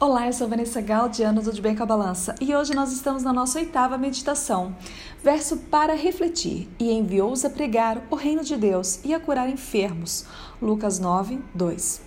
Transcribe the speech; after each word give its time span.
Olá, 0.00 0.26
eu 0.26 0.32
sou 0.32 0.48
Vanessa 0.48 0.80
Galdiano 0.80 1.40
do 1.40 1.52
De 1.52 1.62
Bem 1.62 1.76
com 1.76 1.84
a 1.84 1.86
Balança 1.86 2.34
e 2.40 2.52
hoje 2.52 2.74
nós 2.74 2.92
estamos 2.92 3.22
na 3.22 3.32
nossa 3.32 3.60
oitava 3.60 3.96
meditação. 3.96 4.74
Verso 5.22 5.56
para 5.56 5.94
refletir: 5.94 6.68
E 6.80 6.90
enviou-os 6.90 7.44
a 7.44 7.48
pregar 7.48 8.02
o 8.10 8.16
reino 8.16 8.42
de 8.42 8.56
Deus 8.56 8.98
e 9.04 9.14
a 9.14 9.20
curar 9.20 9.48
enfermos. 9.48 10.26
Lucas 10.60 10.98
9, 10.98 11.38
2. 11.54 12.02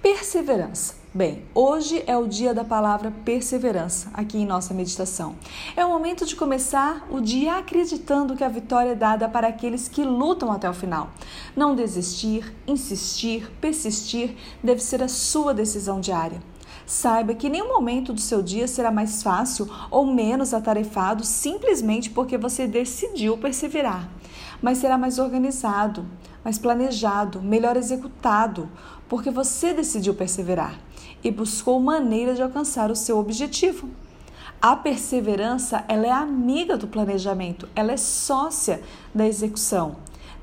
Perseverança. 0.00 0.94
Bem, 1.12 1.44
hoje 1.54 2.02
é 2.06 2.16
o 2.16 2.26
dia 2.26 2.54
da 2.54 2.64
palavra 2.64 3.12
perseverança 3.22 4.08
aqui 4.14 4.38
em 4.38 4.46
nossa 4.46 4.72
meditação. 4.72 5.36
É 5.76 5.84
o 5.84 5.90
momento 5.90 6.24
de 6.24 6.36
começar 6.36 7.06
o 7.10 7.20
dia 7.20 7.58
acreditando 7.58 8.34
que 8.34 8.44
a 8.44 8.48
vitória 8.48 8.92
é 8.92 8.94
dada 8.94 9.28
para 9.28 9.48
aqueles 9.48 9.88
que 9.88 10.02
lutam 10.02 10.50
até 10.50 10.68
o 10.70 10.74
final. 10.74 11.10
Não 11.54 11.74
desistir, 11.74 12.50
insistir, 12.66 13.50
persistir 13.60 14.34
deve 14.64 14.82
ser 14.82 15.02
a 15.02 15.08
sua 15.08 15.52
decisão 15.52 16.00
diária. 16.00 16.40
Saiba 16.86 17.34
que 17.34 17.48
nenhum 17.48 17.66
momento 17.66 18.12
do 18.12 18.20
seu 18.20 18.40
dia 18.40 18.68
será 18.68 18.92
mais 18.92 19.20
fácil 19.20 19.68
ou 19.90 20.06
menos 20.06 20.54
atarefado 20.54 21.24
simplesmente 21.24 22.08
porque 22.10 22.38
você 22.38 22.68
decidiu 22.68 23.36
perseverar, 23.36 24.08
mas 24.62 24.78
será 24.78 24.96
mais 24.96 25.18
organizado, 25.18 26.06
mais 26.44 26.58
planejado, 26.58 27.42
melhor 27.42 27.76
executado, 27.76 28.70
porque 29.08 29.32
você 29.32 29.74
decidiu 29.74 30.14
perseverar 30.14 30.78
e 31.24 31.30
buscou 31.32 31.80
maneira 31.80 32.34
de 32.34 32.42
alcançar 32.42 32.88
o 32.88 32.96
seu 32.96 33.18
objetivo. 33.18 33.90
A 34.62 34.76
perseverança, 34.76 35.84
ela 35.88 36.06
é 36.06 36.10
amiga 36.12 36.76
do 36.76 36.86
planejamento, 36.86 37.68
ela 37.74 37.92
é 37.92 37.96
sócia 37.96 38.80
da 39.12 39.26
execução. 39.26 39.96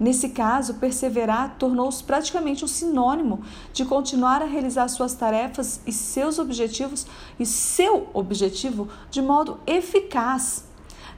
Nesse 0.03 0.27
caso, 0.27 0.73
perseverar 0.73 1.55
tornou-se 1.57 2.03
praticamente 2.03 2.65
um 2.65 2.67
sinônimo 2.67 3.39
de 3.71 3.85
continuar 3.85 4.41
a 4.41 4.45
realizar 4.45 4.89
suas 4.89 5.13
tarefas 5.13 5.79
e 5.87 5.93
seus 5.93 6.39
objetivos 6.39 7.07
e 7.39 7.45
seu 7.45 8.09
objetivo 8.13 8.89
de 9.09 9.21
modo 9.21 9.61
eficaz. 9.65 10.65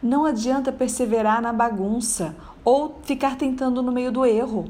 Não 0.03 0.23
adianta 0.23 0.71
perseverar 0.71 1.41
na 1.41 1.51
bagunça 1.51 2.35
ou 2.63 2.99
ficar 3.01 3.37
tentando 3.37 3.81
no 3.81 3.91
meio 3.91 4.11
do 4.11 4.23
erro. 4.23 4.69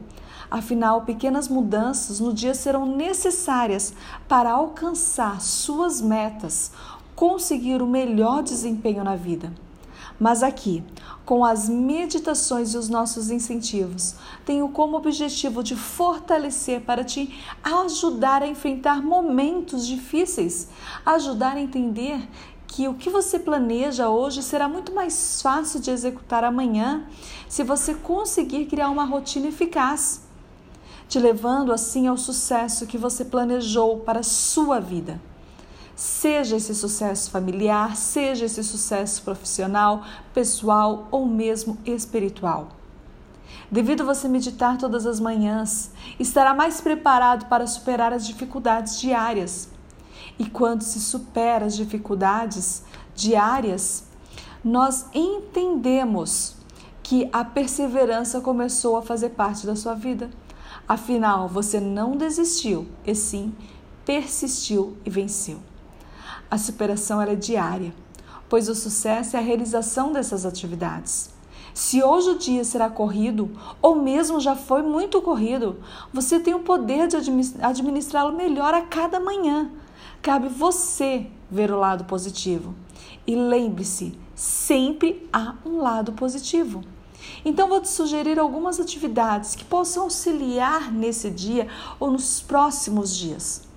Afinal, 0.50 1.02
pequenas 1.02 1.50
mudanças 1.50 2.22
no 2.22 2.34
dia 2.34 2.54
serão 2.54 2.86
necessárias 2.86 3.94
para 4.30 4.50
alcançar 4.50 5.42
suas 5.42 6.00
metas, 6.00 6.72
conseguir 7.18 7.82
o 7.82 7.88
melhor 7.88 8.42
desempenho 8.44 9.04
na 9.04 9.18
vida. 9.18 9.52
Mas 10.20 10.44
aqui, 10.44 10.84
com 11.26 11.44
as 11.44 11.68
meditações 11.68 12.74
e 12.74 12.78
os 12.78 12.88
nossos 12.88 13.30
incentivos, 13.30 14.16
tenho 14.46 14.70
como 14.70 14.98
objetivo 14.98 15.64
de 15.64 15.76
fortalecer 15.76 16.82
para 16.82 17.04
te 17.04 17.34
ajudar 17.64 18.44
a 18.44 18.48
enfrentar 18.48 19.02
momentos 19.02 19.86
difíceis, 19.86 20.70
ajudar 21.06 21.58
a 21.58 21.62
entender 21.62 22.28
que 22.68 22.88
o 22.88 22.94
que 22.94 23.10
você 23.10 23.40
planeja 23.40 24.10
hoje 24.10 24.44
será 24.44 24.68
muito 24.68 24.94
mais 24.94 25.42
fácil 25.42 25.80
de 25.80 25.92
executar 25.92 26.44
amanhã 26.44 27.08
se 27.48 27.64
você 27.64 27.94
conseguir 27.94 28.66
criar 28.66 28.90
uma 28.90 29.06
rotina 29.06 29.48
eficaz, 29.48 30.24
te 31.08 31.20
levando 31.20 31.72
assim 31.72 32.08
ao 32.08 32.18
sucesso 32.18 32.86
que 32.86 32.98
você 32.98 33.24
planejou 33.24 34.00
para 34.00 34.20
a 34.20 34.24
sua 34.24 34.80
vida. 34.80 35.22
Seja 35.96 36.58
esse 36.58 36.76
sucesso 36.76 37.32
familiar, 37.32 37.96
seja 37.96 38.46
esse 38.46 38.64
sucesso 38.64 39.22
profissional, 39.24 40.04
pessoal 40.34 41.08
ou 41.10 41.26
mesmo 41.26 41.78
espiritual. 41.86 42.68
Devido 43.72 44.02
a 44.02 44.14
você 44.14 44.28
meditar 44.28 44.78
todas 44.78 45.06
as 45.06 45.20
manhãs, 45.20 45.92
estará 46.20 46.54
mais 46.54 46.82
preparado 46.82 47.48
para 47.48 47.66
superar 47.66 48.12
as 48.12 48.28
dificuldades 48.28 49.00
diárias. 49.00 49.70
E 50.38 50.46
quando 50.46 50.82
se 50.82 51.00
supera 51.00 51.66
as 51.66 51.76
dificuldades 51.76 52.84
diárias, 53.16 54.04
nós 54.64 55.06
entendemos 55.14 56.58
que 57.02 57.30
a 57.32 57.46
perseverança 57.46 58.42
começou 58.42 58.98
a 58.98 59.02
fazer 59.02 59.30
parte 59.30 59.66
da 59.66 59.76
sua 59.76 59.94
vida. 59.94 60.30
Afinal, 60.88 61.48
você 61.48 61.80
não 61.80 62.18
desistiu, 62.18 62.88
e 63.06 63.16
sim 63.16 63.56
persistiu 64.06 64.96
e 65.04 65.10
venceu. 65.10 65.60
A 66.56 66.58
superação 66.58 67.22
é 67.22 67.36
diária, 67.36 67.94
pois 68.48 68.70
o 68.70 68.76
sucesso 68.76 69.36
é 69.36 69.40
a 69.40 69.44
realização 69.44 70.14
dessas 70.14 70.46
atividades. 70.46 71.30
Se 71.74 72.02
hoje 72.02 72.30
o 72.30 72.38
dia 72.38 72.64
será 72.64 72.90
corrido, 72.90 73.52
ou 73.82 73.98
mesmo 73.98 74.40
já 74.40 74.56
foi 74.56 74.82
muito 74.82 75.22
corrido, 75.22 75.84
você 76.14 76.40
tem 76.40 76.54
o 76.54 76.62
poder 76.62 77.10
de 77.10 77.18
administrá-lo 77.62 78.32
melhor 78.32 78.74
a 78.74 78.84
cada 78.84 79.20
manhã. 79.20 79.70
Cabe 80.22 80.48
você 80.48 81.28
ver 81.52 81.72
o 81.72 81.78
lado 81.78 82.06
positivo. 82.06 82.74
E 83.28 83.36
lembre-se, 83.36 84.18
sempre 84.34 85.28
há 85.34 85.56
um 85.66 85.80
lado 85.80 86.14
positivo. 86.14 86.86
Então, 87.44 87.68
vou 87.68 87.82
te 87.82 87.90
sugerir 87.90 88.40
algumas 88.40 88.80
atividades 88.80 89.56
que 89.56 89.66
possam 89.66 90.04
auxiliar 90.04 90.90
nesse 90.90 91.30
dia 91.30 91.68
ou 92.00 92.10
nos 92.10 92.42
próximos 92.42 93.14
dias. 93.14 93.75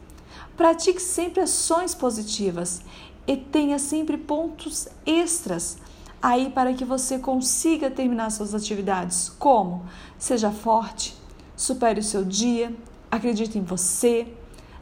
Pratique 0.59 1.01
sempre 1.01 1.41
ações 1.41 1.95
positivas 1.95 2.83
e 3.29 3.37
tenha 3.37 3.79
sempre 3.79 4.19
pontos 4.19 4.89
extras 5.07 5.79
aí 6.21 6.51
para 6.51 6.75
que 6.75 6.85
você 6.85 7.17
consiga 7.17 7.89
terminar 7.89 8.31
suas 8.31 8.53
atividades, 8.53 9.29
como? 9.39 9.87
Seja 10.19 10.51
forte, 10.51 11.17
supere 11.57 12.01
o 12.01 12.03
seu 12.03 12.25
dia, 12.25 12.75
acredite 13.09 13.57
em 13.57 13.63
você, 13.63 14.27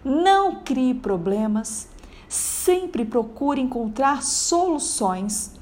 não 0.03 0.63
crie 0.65 0.95
problemas, 0.95 1.89
sempre 2.27 3.05
procure 3.05 3.61
encontrar 3.61 4.23
soluções, 4.23 5.53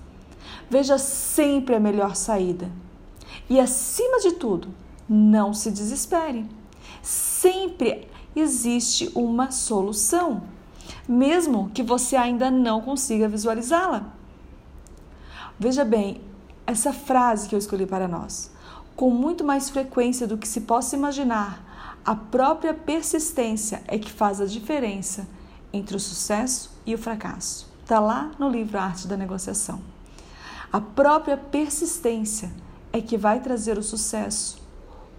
veja 0.70 0.96
sempre 0.96 1.74
a 1.74 1.80
melhor 1.80 2.14
saída. 2.14 2.70
E, 3.50 3.58
acima 3.58 4.20
de 4.20 4.34
tudo, 4.34 4.68
não 5.08 5.52
se 5.52 5.72
desespere. 5.72 6.48
Sempre 7.02 8.08
existe 8.40 9.10
uma 9.14 9.50
solução, 9.50 10.42
mesmo 11.08 11.70
que 11.72 11.82
você 11.82 12.16
ainda 12.16 12.50
não 12.50 12.80
consiga 12.80 13.28
visualizá-la. 13.28 14.12
Veja 15.58 15.84
bem, 15.84 16.20
essa 16.66 16.92
frase 16.92 17.48
que 17.48 17.54
eu 17.54 17.58
escolhi 17.58 17.86
para 17.86 18.08
nós. 18.08 18.50
Com 18.96 19.10
muito 19.10 19.44
mais 19.44 19.70
frequência 19.70 20.26
do 20.26 20.38
que 20.38 20.48
se 20.48 20.62
possa 20.62 20.96
imaginar, 20.96 22.00
a 22.04 22.14
própria 22.14 22.74
persistência 22.74 23.82
é 23.88 23.98
que 23.98 24.10
faz 24.10 24.40
a 24.40 24.46
diferença 24.46 25.26
entre 25.72 25.96
o 25.96 26.00
sucesso 26.00 26.70
e 26.84 26.94
o 26.94 26.98
fracasso. 26.98 27.72
Está 27.82 27.98
lá 27.98 28.30
no 28.38 28.48
livro 28.48 28.78
Arte 28.78 29.06
da 29.06 29.16
Negociação. 29.16 29.80
A 30.72 30.80
própria 30.80 31.36
persistência 31.36 32.50
é 32.92 33.00
que 33.00 33.16
vai 33.16 33.40
trazer 33.40 33.78
o 33.78 33.82
sucesso, 33.82 34.62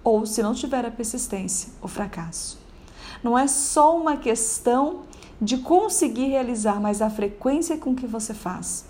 ou, 0.03 0.25
se 0.25 0.43
não 0.43 0.53
tiver 0.53 0.85
a 0.85 0.91
persistência, 0.91 1.71
o 1.81 1.87
fracasso. 1.87 2.64
Não 3.23 3.37
é 3.37 3.47
só 3.47 3.95
uma 3.97 4.17
questão 4.17 5.03
de 5.41 5.57
conseguir 5.57 6.27
realizar, 6.27 6.79
mas 6.79 7.01
a 7.01 7.09
frequência 7.09 7.77
com 7.77 7.95
que 7.95 8.07
você 8.07 8.33
faz. 8.33 8.85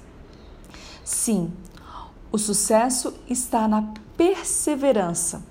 Sim, 1.04 1.52
o 2.32 2.38
sucesso 2.38 3.14
está 3.30 3.68
na 3.68 3.94
perseverança 4.18 5.44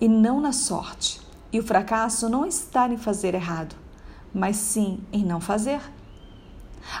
e 0.00 0.08
não 0.08 0.40
na 0.40 0.52
sorte. 0.52 1.20
E 1.52 1.60
o 1.60 1.62
fracasso 1.62 2.28
não 2.28 2.44
está 2.44 2.88
em 2.88 2.96
fazer 2.96 3.34
errado, 3.34 3.76
mas 4.32 4.56
sim 4.56 5.00
em 5.12 5.24
não 5.24 5.40
fazer. 5.40 5.80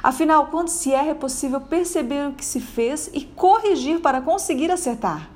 Afinal, 0.02 0.46
quando 0.46 0.68
se 0.68 0.92
erra, 0.92 1.10
é 1.10 1.14
possível 1.14 1.60
perceber 1.60 2.28
o 2.28 2.32
que 2.32 2.44
se 2.44 2.60
fez 2.60 3.10
e 3.12 3.22
corrigir 3.22 4.00
para 4.00 4.20
conseguir 4.20 4.70
acertar. 4.70 5.28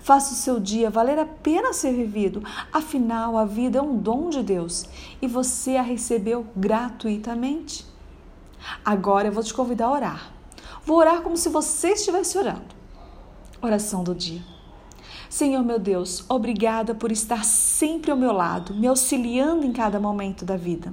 Faça 0.00 0.32
o 0.32 0.36
seu 0.36 0.58
dia 0.58 0.90
valer 0.90 1.18
a 1.18 1.26
pena 1.26 1.72
ser 1.72 1.92
vivido. 1.92 2.42
Afinal, 2.72 3.36
a 3.36 3.44
vida 3.44 3.78
é 3.78 3.82
um 3.82 3.96
dom 3.96 4.30
de 4.30 4.42
Deus 4.42 4.84
e 5.20 5.26
você 5.26 5.76
a 5.76 5.82
recebeu 5.82 6.46
gratuitamente. 6.56 7.86
Agora 8.84 9.28
eu 9.28 9.32
vou 9.32 9.42
te 9.42 9.54
convidar 9.54 9.86
a 9.86 9.92
orar. 9.92 10.32
Vou 10.84 10.96
orar 10.96 11.20
como 11.20 11.36
se 11.36 11.48
você 11.48 11.90
estivesse 11.90 12.38
orando. 12.38 12.74
Oração 13.60 14.02
do 14.02 14.14
dia. 14.14 14.42
Senhor 15.28 15.62
meu 15.62 15.78
Deus, 15.78 16.24
obrigada 16.28 16.94
por 16.94 17.12
estar 17.12 17.44
sempre 17.44 18.10
ao 18.10 18.16
meu 18.16 18.32
lado, 18.32 18.74
me 18.74 18.86
auxiliando 18.86 19.66
em 19.66 19.72
cada 19.72 20.00
momento 20.00 20.42
da 20.42 20.56
vida, 20.56 20.90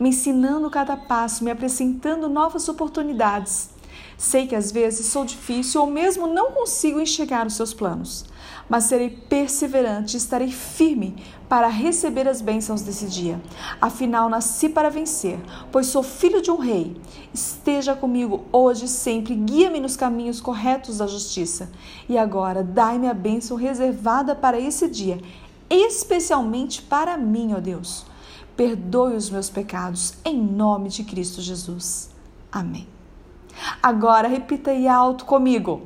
me 0.00 0.08
ensinando 0.08 0.70
cada 0.70 0.96
passo, 0.96 1.44
me 1.44 1.50
apresentando 1.50 2.26
novas 2.26 2.68
oportunidades. 2.70 3.68
Sei 4.16 4.46
que 4.46 4.54
às 4.54 4.72
vezes 4.72 5.06
sou 5.06 5.24
difícil 5.24 5.80
ou 5.82 5.86
mesmo 5.86 6.26
não 6.26 6.52
consigo 6.52 7.00
enxergar 7.00 7.46
os 7.46 7.54
seus 7.54 7.74
planos, 7.74 8.24
mas 8.68 8.84
serei 8.84 9.10
perseverante 9.10 10.16
e 10.16 10.18
estarei 10.18 10.50
firme 10.50 11.16
para 11.48 11.68
receber 11.68 12.26
as 12.26 12.40
bênçãos 12.40 12.80
desse 12.80 13.06
dia. 13.06 13.40
Afinal, 13.80 14.28
nasci 14.30 14.68
para 14.70 14.90
vencer, 14.90 15.38
pois 15.70 15.86
sou 15.86 16.02
filho 16.02 16.40
de 16.40 16.50
um 16.50 16.56
rei. 16.56 16.96
Esteja 17.32 17.94
comigo 17.94 18.46
hoje 18.50 18.86
e 18.86 18.88
sempre, 18.88 19.34
guia-me 19.34 19.80
nos 19.80 19.96
caminhos 19.96 20.40
corretos 20.40 20.98
da 20.98 21.06
justiça. 21.06 21.70
E 22.08 22.16
agora, 22.16 22.64
dai-me 22.64 23.08
a 23.08 23.14
bênção 23.14 23.56
reservada 23.56 24.34
para 24.34 24.58
esse 24.58 24.88
dia, 24.88 25.20
especialmente 25.68 26.80
para 26.80 27.18
mim, 27.18 27.52
ó 27.54 27.60
Deus. 27.60 28.06
perdoe 28.56 29.14
os 29.14 29.28
meus 29.28 29.50
pecados, 29.50 30.14
em 30.24 30.40
nome 30.40 30.88
de 30.88 31.04
Cristo 31.04 31.42
Jesus. 31.42 32.08
Amém. 32.50 32.95
Agora 33.82 34.28
repita 34.28 34.70
aí 34.70 34.86
alto 34.86 35.24
comigo. 35.24 35.82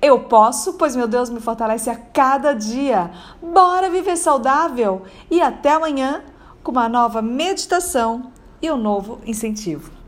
Eu 0.00 0.20
posso, 0.20 0.74
pois 0.74 0.94
meu 0.94 1.08
Deus 1.08 1.30
me 1.30 1.40
fortalece 1.40 1.90
a 1.90 1.96
cada 1.96 2.52
dia. 2.52 3.10
Bora 3.42 3.90
viver 3.90 4.16
saudável 4.16 5.02
e 5.30 5.40
até 5.40 5.72
amanhã 5.72 6.22
com 6.62 6.72
uma 6.72 6.88
nova 6.88 7.20
meditação 7.20 8.32
e 8.60 8.70
um 8.70 8.76
novo 8.76 9.20
incentivo. 9.26 10.03